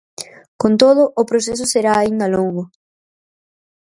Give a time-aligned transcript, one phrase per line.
[0.61, 2.63] Con todo, o proceso será aínda longo.